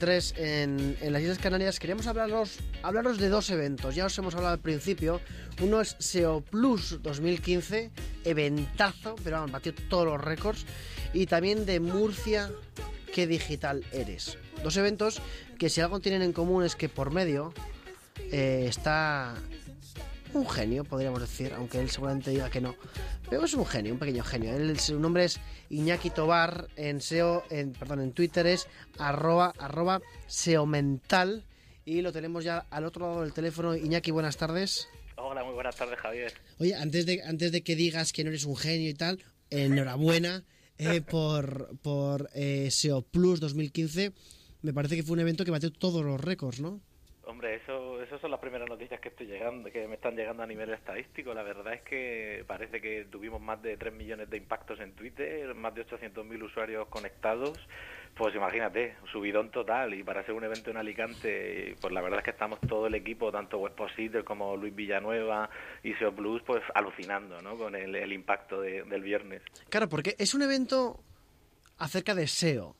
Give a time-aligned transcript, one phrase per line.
[0.00, 3.94] tres en, en, las Islas Canarias, queríamos hablaros, hablaros de dos eventos.
[3.94, 5.20] Ya os hemos hablado al principio.
[5.60, 7.90] Uno es SEO Plus 2015,
[8.24, 10.64] eventazo, pero vamos, batió todos los récords.
[11.12, 12.50] Y también de Murcia,
[13.14, 14.38] qué digital eres.
[14.64, 15.20] Dos eventos
[15.58, 17.52] que si algo tienen en común es que por medio
[18.32, 19.34] eh, está
[20.34, 22.76] un genio, podríamos decir, aunque él seguramente diga que no.
[23.28, 24.54] Pero es un genio, un pequeño genio.
[24.54, 28.68] Él, su nombre es Iñaki Tobar, en SEO, en, perdón, en Twitter es
[28.98, 31.44] arroba, arroba SEOmental.
[31.84, 33.74] Y lo tenemos ya al otro lado del teléfono.
[33.74, 34.88] Iñaki, buenas tardes.
[35.16, 36.32] Hola, muy buenas tardes, Javier.
[36.58, 40.44] Oye, antes de, antes de que digas que no eres un genio y tal, enhorabuena
[40.78, 44.12] eh, por, por eh, SEO Plus 2015.
[44.62, 46.80] Me parece que fue un evento que batió todos los récords, ¿no?
[47.30, 50.46] Hombre, eso, eso son las primeras noticias que estoy llegando, que me están llegando a
[50.48, 51.32] nivel estadístico.
[51.32, 55.54] La verdad es que parece que tuvimos más de 3 millones de impactos en Twitter,
[55.54, 57.56] más de 800.000 usuarios conectados.
[58.16, 59.94] Pues imagínate, subidón total.
[59.94, 62.96] Y para ser un evento en Alicante, pues la verdad es que estamos todo el
[62.96, 65.48] equipo, tanto Webpositor como Luis Villanueva
[65.84, 67.56] y SEO Plus, pues alucinando ¿no?
[67.56, 69.40] con el, el impacto de, del viernes.
[69.68, 70.98] Claro, porque es un evento
[71.78, 72.74] acerca de SEO.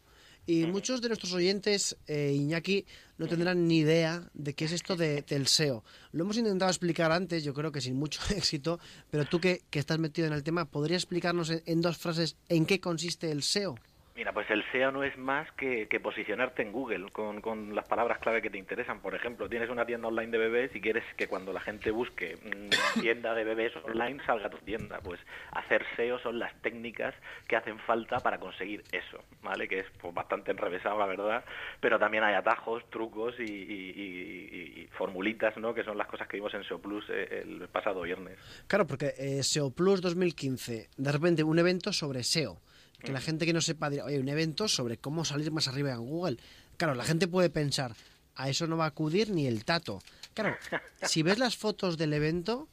[0.46, 2.86] Y muchos de nuestros oyentes, eh, Iñaki,
[3.18, 5.84] no tendrán ni idea de qué es esto de, del SEO.
[6.12, 9.78] Lo hemos intentado explicar antes, yo creo que sin mucho éxito, pero tú que, que
[9.78, 13.42] estás metido en el tema, ¿podrías explicarnos en, en dos frases en qué consiste el
[13.42, 13.76] SEO?
[14.16, 17.86] Mira, pues el SEO no es más que, que posicionarte en Google con, con, las
[17.86, 19.00] palabras clave que te interesan.
[19.00, 22.36] Por ejemplo, tienes una tienda online de bebés y quieres que cuando la gente busque
[22.36, 24.98] mmm, tienda de bebés online salga tu tienda.
[25.00, 25.20] Pues
[25.52, 27.14] hacer SEO son las técnicas
[27.46, 29.68] que hacen falta para conseguir eso, ¿vale?
[29.68, 31.44] Que es pues, bastante enrevesado, la verdad,
[31.80, 35.72] pero también hay atajos, trucos y, y, y, y, formulitas, ¿no?
[35.72, 38.38] Que son las cosas que vimos en SEO Plus eh, el pasado viernes.
[38.66, 42.60] Claro, porque eh, SEO Plus 2015, de repente un evento sobre SEO
[43.00, 45.92] que la gente que no sepa dirá, oye, un evento sobre cómo salir más arriba
[45.92, 46.38] en Google.
[46.76, 47.94] Claro, la gente puede pensar,
[48.36, 50.02] a eso no va a acudir ni el tato.
[50.34, 50.56] Claro,
[51.02, 52.68] si ves las fotos del evento,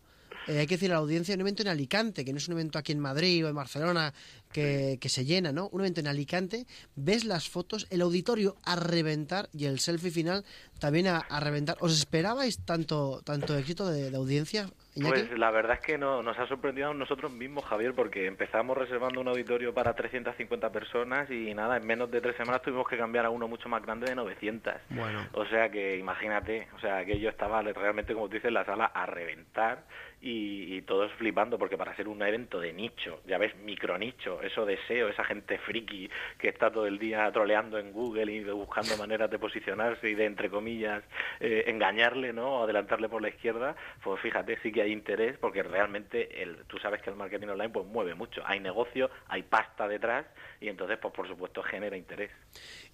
[0.48, 2.54] eh, hay que decir a la audiencia, un evento en Alicante, que no es un
[2.54, 4.14] evento aquí en Madrid o en Barcelona
[4.58, 5.70] que, que, se llena, ¿no?
[5.72, 10.44] Un evento en Alicante, ves las fotos, el auditorio a reventar y el selfie final
[10.80, 11.78] también a, a reventar.
[11.80, 14.68] ¿Os esperabais tanto, tanto éxito de, de audiencia?
[14.96, 15.12] Iñaki?
[15.12, 18.76] Pues la verdad es que no, nos ha sorprendido a nosotros mismos, Javier, porque empezamos
[18.76, 22.98] reservando un auditorio para 350 personas y nada, en menos de tres semanas tuvimos que
[22.98, 24.74] cambiar a uno mucho más grande de 900.
[24.90, 25.28] Bueno.
[25.34, 28.66] O sea que imagínate, o sea que yo estaba realmente, como tú dices, en la
[28.66, 29.84] sala a reventar
[30.22, 34.42] y, y todos flipando, porque para ser un evento de nicho, ya ves, micro nicho,
[34.48, 38.44] eso de SEO, esa gente friki que está todo el día troleando en Google y
[38.44, 41.04] buscando maneras de posicionarse y de, entre comillas,
[41.40, 42.60] eh, engañarle, ¿no?
[42.60, 46.78] O adelantarle por la izquierda, pues fíjate, sí que hay interés porque realmente el, tú
[46.80, 50.26] sabes que el marketing online pues mueve mucho, hay negocio, hay pasta detrás
[50.60, 52.32] y entonces pues por supuesto genera interés.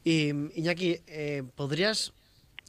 [0.03, 2.14] Y Iñaki, eh, ¿podrías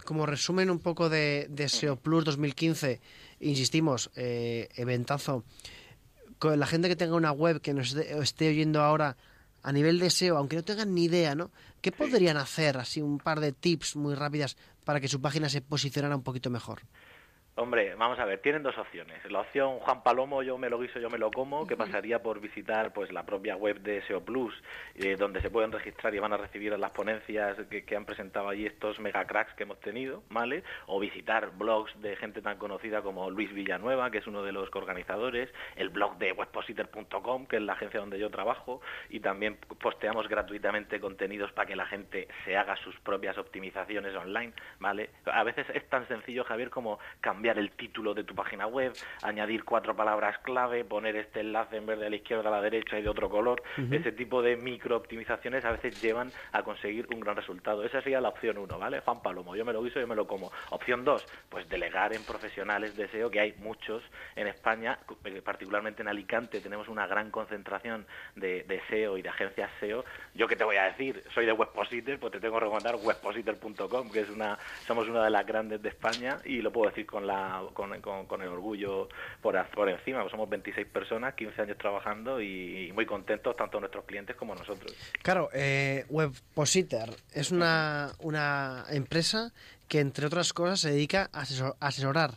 [0.05, 3.01] como resumen un poco de, de SEO Plus 2015,
[3.41, 5.45] insistimos, eh, eventazo,
[6.56, 9.16] la gente que tenga una web que nos esté, oyendo ahora
[9.62, 11.50] a nivel de SEO, aunque no tengan ni idea, ¿no?
[11.81, 12.77] ¿Qué podrían hacer?
[12.77, 16.50] Así un par de tips muy rápidas para que su página se posicionara un poquito
[16.50, 16.83] mejor.
[17.56, 19.25] Hombre, vamos a ver, tienen dos opciones.
[19.31, 22.41] La opción Juan Palomo, yo me lo guiso, yo me lo como, que pasaría por
[22.41, 24.53] visitar pues la propia web de SEO Plus,
[24.97, 28.48] eh, donde se pueden registrar y van a recibir las ponencias que, que, han presentado
[28.48, 30.65] allí estos mega cracks que hemos tenido, ¿vale?
[30.87, 34.69] O visitar blogs de gente tan conocida como Luis Villanueva, que es uno de los
[34.75, 40.26] organizadores, el blog de webpositor.com, que es la agencia donde yo trabajo, y también posteamos
[40.26, 45.10] gratuitamente contenidos para que la gente se haga sus propias optimizaciones online, ¿vale?
[45.26, 48.94] A veces es tan sencillo, Javier, como cambiar cambiar el título de tu página web,
[49.22, 52.62] añadir cuatro palabras clave, poner este enlace en vez de a la izquierda a la
[52.62, 53.62] derecha y de otro color.
[53.77, 54.00] Uh -huh.
[54.00, 57.84] Ese tipo de micro optimizaciones a veces llevan a conseguir un gran resultado.
[57.84, 59.00] Esa sería la opción uno, ¿vale?
[59.00, 60.50] Juan Palomo, yo me lo guiso, yo me lo como.
[60.71, 64.03] Opción dos, pues delegar en profesionales de SEO, que hay muchos
[64.37, 64.99] en España,
[65.44, 68.06] particularmente en Alicante, tenemos una gran concentración
[68.37, 70.03] de, de SEO y de agencias SEO.
[70.34, 74.10] Yo qué te voy a decir, soy de Webpositor, pues te tengo que recomendar webpositor.com,
[74.10, 77.27] que es una, somos una de las grandes de España y lo puedo decir con
[77.27, 77.34] la
[77.72, 79.09] con, con, con, el orgullo
[79.41, 80.21] por, por encima.
[80.21, 84.54] Pues somos 26 personas, 15 años trabajando y, y, muy contentos tanto nuestros clientes como
[84.54, 84.95] nosotros.
[85.22, 89.53] Claro, eh, Webpositor es una, una empresa
[89.89, 92.33] que, entre otras cosas, se dedica a asesor, a asesorar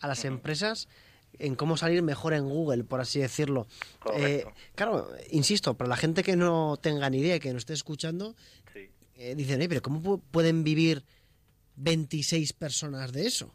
[0.00, 0.32] a las uh -huh.
[0.32, 0.88] empresas
[1.38, 3.66] en cómo salir mejor en Google, por así decirlo.
[4.14, 4.44] Eh,
[4.74, 8.34] claro, insisto, para la gente que no tenga ni idea, que nos esté escuchando,
[8.72, 8.90] sí.
[9.16, 11.04] eh, dicen, pero ¿cómo pueden vivir
[11.76, 13.54] 26 personas de eso?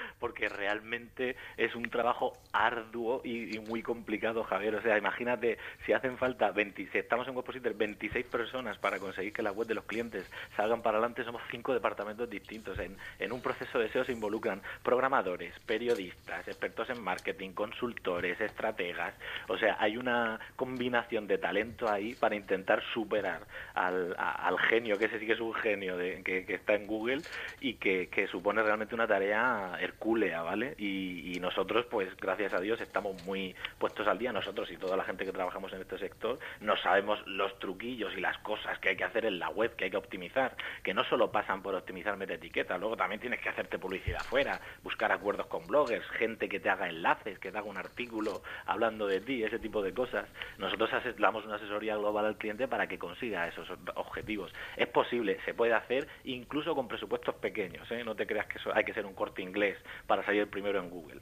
[0.21, 4.75] porque realmente es un trabajo arduo y, muy complicado, Javier.
[4.75, 9.33] O sea, imagínate, si hacen falta, 20, si estamos en Webpositor 26 personas para conseguir
[9.33, 12.77] que la web de los clientes salgan para adelante, somos cinco departamentos distintos.
[12.79, 19.15] En, en un proceso de SEO se involucran programadores, periodistas, expertos en marketing, consultores, estrategas.
[19.47, 23.41] O sea, hay una combinación de talento ahí para intentar superar
[23.73, 27.21] al, genio, que ese sí que es un genio que, está en Google
[27.59, 30.75] y que, que supone realmente una tarea hercúlea, ¿vale?
[30.77, 35.03] Y, nosotros, pues gracias a Dios, estamos muy puestos al día, nosotros y toda la
[35.03, 38.95] gente que trabajamos en este sector, no sabemos los truquillos y las cosas que hay
[38.95, 42.15] que hacer en la web, que hay que optimizar, que no solo pasan por optimizar
[42.17, 46.59] meta etiqueta, luego también tienes que hacerte publicidad fuera, buscar acuerdos con bloggers, gente que
[46.59, 50.27] te haga enlaces, que te haga un artículo hablando de ti, ese tipo de cosas.
[50.59, 54.53] Nosotros damos una asesoría global al cliente para que consiga esos objetivos.
[54.77, 58.03] Es posible, se puede hacer incluso con presupuestos pequeños, ¿eh?
[58.03, 59.77] no te creas que eso hay que ser un corte inglés
[60.07, 61.21] para salir primero en Google.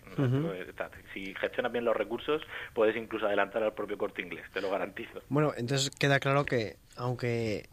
[1.13, 2.41] Si gestionas bien los recursos,
[2.73, 5.21] puedes incluso adelantar al propio corte inglés, te lo garantizo.
[5.29, 7.67] Bueno, entonces queda claro que, aunque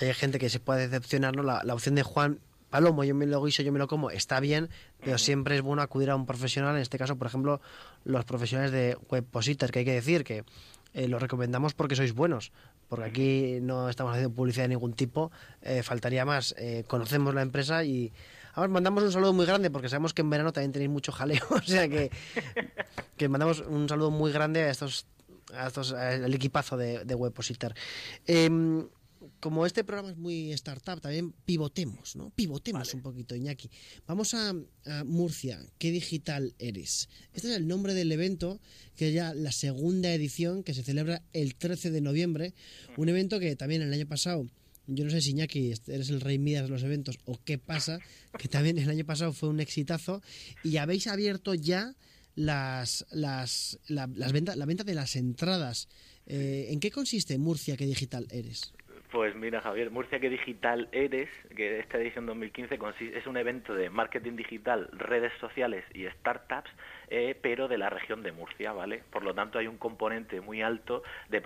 [0.00, 1.42] hay gente que se puede decepcionar, ¿no?
[1.42, 4.68] la, opción de Juan Palomo, yo me lo guiso, yo me lo como, está bien,
[5.02, 7.60] pero siempre es bueno acudir a un profesional, en este caso, por ejemplo,
[8.04, 10.44] los profesionales de Webpositor, que hay que decir que
[10.94, 12.52] eh, los recomendamos porque sois buenos,
[12.88, 15.30] porque aquí no estamos haciendo publicidad de ningún tipo,
[15.62, 18.12] eh, faltaría más, eh, conocemos la empresa y
[18.56, 21.44] Mandamos un saludo muy grande porque sabemos que en verano también tenéis mucho jaleo.
[21.50, 22.10] o sea que,
[23.16, 25.06] que mandamos un saludo muy grande a estos,
[25.52, 27.74] a estos al equipazo de, de Webpositor.
[28.26, 28.86] Em,
[29.40, 32.30] como este programa es muy startup, también pivotemos, ¿no?
[32.30, 33.70] Pivotemos un poquito, Iñaki.
[34.06, 34.54] Vamos a,
[35.04, 35.60] Murcia.
[35.78, 37.08] ¿Qué digital eres?
[37.32, 38.60] Este es el nombre del evento,
[38.96, 42.54] que es ya la segunda edición, que se celebra el 13 de noviembre.
[42.96, 44.46] Un evento que también el año pasado
[44.86, 47.98] yo no sé si Iñaki eres el rey Midas de los eventos o qué pasa,
[48.38, 50.22] que también el año pasado fue un exitazo
[50.62, 51.94] y habéis abierto ya
[52.34, 55.88] las, las, la, las venta, la venta de las entradas.
[56.26, 58.72] Eh, ¿En qué consiste Murcia qué digital eres?
[59.16, 62.78] Pues mira, Javier, Murcia qué digital eres, que esta edición 2015
[63.14, 66.70] es un evento de marketing digital, redes sociales y startups
[67.08, 69.02] eh, pero de la región de Murcia, ¿vale?
[69.10, 71.40] Por lo tanto, hay un componente muy alto de,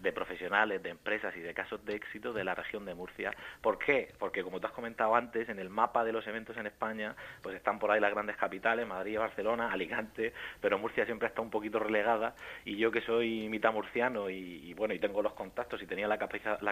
[0.00, 3.34] de profesionales, de empresas y de casos de éxito de la región de Murcia.
[3.60, 4.12] ¿Por qué?
[4.18, 7.56] Porque, como te has comentado antes, en el mapa de los eventos en España, pues
[7.56, 11.78] están por ahí las grandes capitales, Madrid, Barcelona, Alicante, pero Murcia siempre está un poquito
[11.78, 12.34] relegada
[12.64, 16.18] y yo que soy mitad murciano y, bueno, y tengo los contactos y tenía la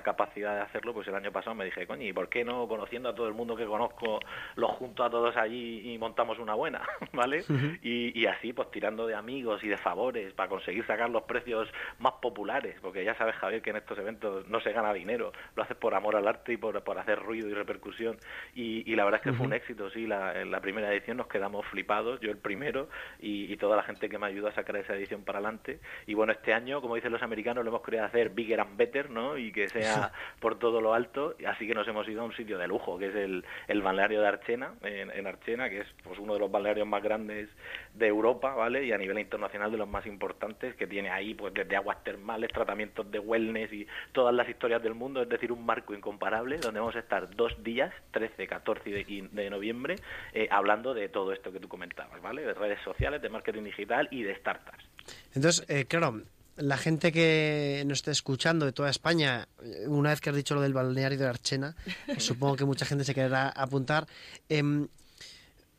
[0.02, 3.08] capacidad de hacerlo, pues el año pasado me dije, coño, ¿y por qué no, conociendo
[3.08, 4.20] a todo el mundo que conozco,
[4.56, 6.82] los junto a todos allí y montamos una buena,
[7.12, 7.44] ¿vale?
[7.82, 11.69] y, y así, pues tirando de amigos y de favores para conseguir sacar los precios
[11.99, 15.62] más populares, porque ya sabes, Javier, que en estos eventos no se gana dinero, lo
[15.62, 18.17] haces por amor al arte y por, por hacer ruido y repercusión.
[18.55, 21.26] Y, la verdad es que fue un éxito, sí, la, en la primera edición nos
[21.26, 22.88] quedamos flipados, yo el primero
[23.20, 25.79] y, toda la gente que me ayudó a sacar esa edición para adelante.
[26.06, 29.11] Y bueno, este año, como dicen los americanos, lo hemos querido hacer bigger and better,
[29.11, 29.38] ¿no?
[29.38, 32.58] Y que sea por todo lo alto, así que nos hemos ido a un sitio
[32.58, 36.18] de lujo, que es el, el balneario de Archena, en, en Archena, que es pues
[36.18, 37.48] uno de los balnearios más grandes
[37.94, 38.84] de Europa ¿vale?
[38.84, 42.50] Y a nivel internacional de los más importantes, que tiene ahí pues desde aguas termales,
[42.52, 46.80] tratamientos de wellness y todas las historias del mundo, es decir, un marco incomparable donde
[46.80, 49.96] vamos a estar dos días, 13, 14 de, de noviembre,
[50.32, 52.42] eh, hablando de todo esto que tú comentabas, ¿vale?
[52.42, 54.84] De redes sociales, de marketing digital y de startups.
[55.34, 56.22] Entonces, eh, claro,
[56.56, 59.46] la gente que nos esté escuchando de toda España,
[59.86, 61.74] una vez que has dicho lo del balneario de Archena,
[62.18, 64.06] supongo que mucha gente se querrá apuntar.
[64.48, 64.86] Eh,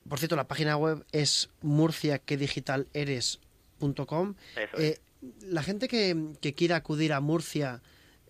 [0.07, 4.35] por cierto, la página web es murciaquedigitaleres.com.
[4.77, 4.99] Eh,
[5.41, 7.81] la gente que, quiera acudir a Murcia,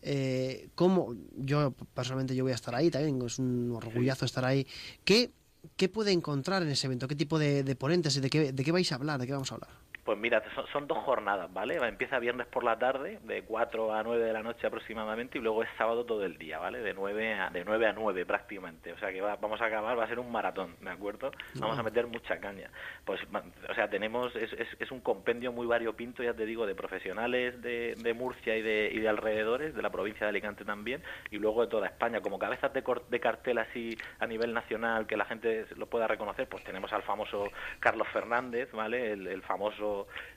[0.01, 1.13] eh, ¿cómo?
[1.35, 4.65] Yo personalmente yo voy a estar ahí también, es un orgullazo estar ahí.
[5.03, 5.31] ¿Qué,
[5.75, 7.09] ¿Qué puede encontrar en ese evento?
[7.09, 8.21] ¿Qué tipo de, de ponentes?
[8.21, 9.19] ¿De qué, ¿De qué vais a hablar?
[9.19, 9.71] ¿De qué vamos a hablar?
[10.05, 11.77] Pues mira, son, dos jornadas, ¿vale?
[11.77, 15.63] Empieza viernes por la tarde, de 4 a 9 de la noche aproximadamente, y luego
[15.63, 16.81] es sábado todo el día, ¿vale?
[16.81, 18.93] De 9 a, de 9, a 9 prácticamente.
[18.93, 21.31] O sea que vamos a acabar, va a ser un maratón, ¿de acuerdo?
[21.55, 22.69] Vamos a meter mucha caña.
[23.03, 23.19] Pues,
[23.67, 27.95] o sea, tenemos, es, es, un compendio muy variopinto, ya te digo, de profesionales de,
[27.97, 31.61] de Murcia y de, y de alrededores, de la provincia de Alicante también, y luego
[31.61, 32.21] de toda España.
[32.21, 36.47] Como cabezas de, de cartel así a nivel nacional, que la gente lo pueda reconocer,
[36.47, 39.13] pues tenemos al famoso Carlos Fernández, ¿vale?
[39.13, 39.94] el famoso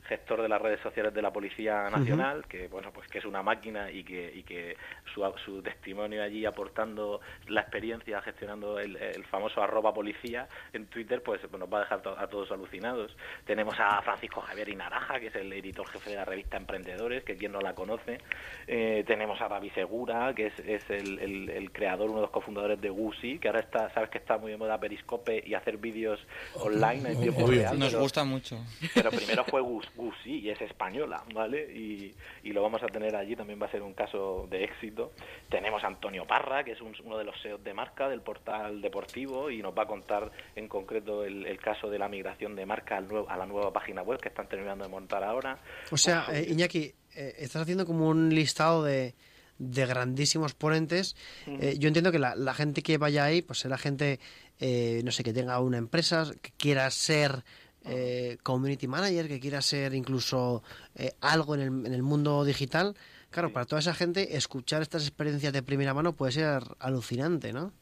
[0.08, 3.42] gestor de las redes sociales de la Policía Nacional, que bueno, pues que es una
[3.42, 4.76] máquina y que, y que
[5.12, 11.22] su, su testimonio allí aportando la experiencia gestionando el, el famoso arroba policía en Twitter,
[11.22, 13.14] pues nos va a dejar a todos alucinados.
[13.44, 17.36] Tenemos a Francisco Javier Inaraja, que es el editor jefe de la revista Emprendedores, que
[17.36, 18.18] quien no la conoce.
[18.66, 22.80] Eh, tenemos a David Segura, que es, es el, el, creador, uno de los cofundadores
[22.80, 26.20] de Gusi, que ahora está, sabes que está muy de moda Periscope y hacer vídeos
[26.54, 27.78] online en tiempo real.
[27.78, 28.58] Nos gusta mucho.
[28.94, 31.72] Pero primero fue Gus, Gusi y es española, ¿vale?
[31.72, 35.12] Y, y, lo vamos a tener allí, también va a ser un caso de éxito.
[35.48, 39.50] Tenemos a Antonio Parra, que es uno de los SEOs de marca del portal deportivo
[39.50, 42.96] y nos va a contar en concreto el, el caso de la migración de marca
[42.96, 45.58] al nuevo, a la nueva página web que están terminando de montar ahora.
[45.90, 49.14] O sea, eh, Iñaki, eh, estás haciendo como un listado de,
[49.58, 51.16] de grandísimos ponentes.
[51.46, 54.20] Eh, yo entiendo que la, la, gente que vaya ahí, pues será gente,
[54.60, 57.44] eh, no sé, que tenga una empresa, que quiera ser
[57.84, 60.62] eh, community manager, que quiera ser incluso
[60.94, 62.96] eh, algo en el, en el, mundo digital.
[63.30, 63.54] Claro, sí.
[63.54, 67.72] para toda esa gente, escuchar estas experiencias de primera mano puede ser alucinante, ¿no?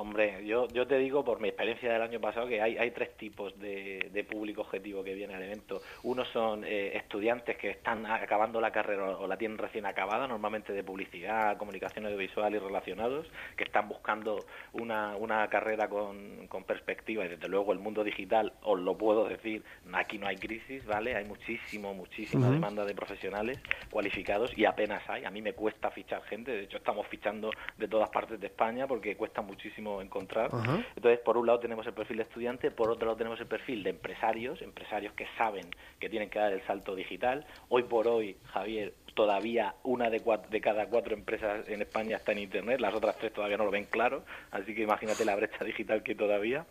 [0.00, 3.16] Hombre, yo, yo te digo por mi experiencia del año pasado que hay, hay tres
[3.16, 5.80] tipos de, de público objetivo que viene al evento.
[6.04, 10.72] Uno son eh, estudiantes que están acabando la carrera o la tienen recién acabada, normalmente
[10.72, 13.26] de publicidad, comunicación audiovisual y relacionados,
[13.56, 14.38] que están buscando
[14.72, 19.24] una, una carrera con, con perspectiva y desde luego el mundo digital, os lo puedo
[19.28, 21.16] decir, aquí no hay crisis, ¿vale?
[21.16, 22.52] Hay muchísimo, muchísima uh -huh.
[22.52, 25.24] demanda de profesionales cualificados y apenas hay.
[25.24, 28.86] A mí me cuesta fichar gente, de hecho estamos fichando de todas partes de España
[28.86, 30.54] porque cuesta muchísimo encontrar.
[30.54, 30.84] Uh -huh.
[30.96, 33.82] Entonces, por un lado tenemos el perfil de estudiante, por otro lado tenemos el perfil
[33.82, 35.66] de empresarios, empresarios que saben
[36.00, 37.46] que tienen que dar el salto digital.
[37.68, 42.30] Hoy por hoy, Javier, todavía una de, cuatro, de cada cuatro empresas en España está
[42.30, 44.22] en Internet, las otras tres todavía no lo ven claro,
[44.52, 46.66] así que imagínate la brecha digital que todavía.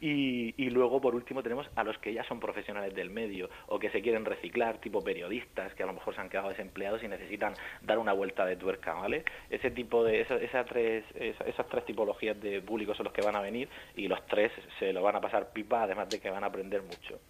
[0.00, 3.78] Y, y, luego, por último, tenemos a los que ya son profesionales del medio o
[3.78, 7.08] que se quieren reciclar, tipo periodistas, que a lo mejor se han quedado desempleados y
[7.08, 7.52] necesitan
[7.82, 9.26] dar una vuelta de tuerca, ¿vale?
[9.50, 13.20] Ese tipo de, esa, esa tres, esa, esas tres tipologías de públicos son los que
[13.20, 16.30] van a venir y los tres se lo van a pasar pipa, además de que
[16.30, 17.20] van a aprender mucho.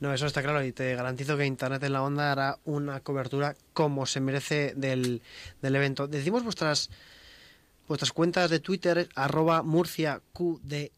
[0.00, 3.56] No, eso está claro y te garantizo que Internet en la Onda hará una cobertura
[3.72, 5.22] como se merece del,
[5.62, 6.06] del evento.
[6.08, 6.90] Decimos vuestras
[7.86, 10.90] vuestras cuentas de Twitter, arroba Murcia QDE,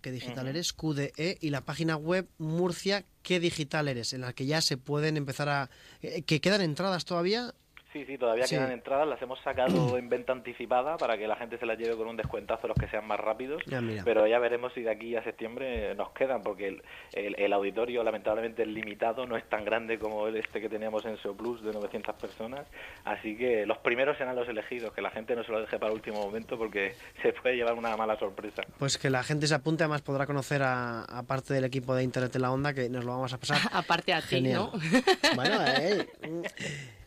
[0.00, 4.12] que digital eres, QDE, y la página web Murcia, ¿qué digital eres?
[4.12, 5.70] En la que ya se pueden empezar a...
[6.02, 7.54] Eh, que quedan entradas todavía
[7.92, 8.54] Sí, sí, todavía sí.
[8.54, 11.96] quedan entradas, las hemos sacado en venta anticipada para que la gente se las lleve
[11.96, 15.16] con un descuentazo los que sean más rápidos, ya, pero ya veremos si de aquí
[15.16, 16.82] a septiembre nos quedan, porque el,
[17.12, 21.04] el, el, auditorio lamentablemente es limitado, no es tan grande como el este que teníamos
[21.04, 22.66] en SEO Plus de 900 personas,
[23.04, 25.90] así que los primeros serán los elegidos, que la gente no se lo deje para
[25.90, 28.62] el último momento porque se puede llevar una mala sorpresa.
[28.78, 32.04] Pues que la gente se apunte, además podrá conocer a, a parte del equipo de
[32.04, 33.58] Internet en la Onda, que nos lo vamos a pasar.
[33.72, 34.70] Aparte a ti, Genial.
[34.72, 34.72] ¿no?
[35.34, 36.06] bueno, eh...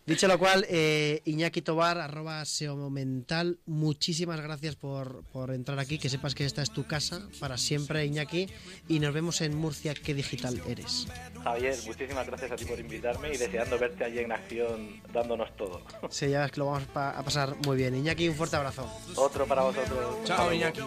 [0.06, 5.98] Dicho lo cual, eh, Iñaki Tobar, arroba SEO Mental, muchísimas gracias por, por, entrar aquí,
[5.98, 8.48] que sepas que esta es tu casa para siempre, Iñaki,
[8.90, 11.08] y nos vemos en Murcia, ¿qué digital eres?
[11.42, 15.82] Javier, muchísimas gracias a ti por invitarme y deseando verte allí en acción dándonos todo.
[16.10, 17.96] Sí, ya es que lo vamos a pasar muy bien.
[17.96, 18.88] Iñaki, un fuerte abrazo.
[19.16, 20.18] Otro para vosotros.
[20.26, 20.82] Chao, Iñaki.